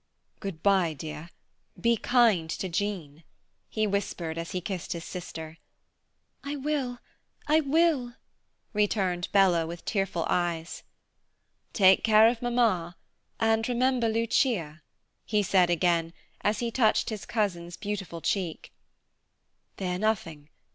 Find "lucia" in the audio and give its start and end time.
14.09-14.81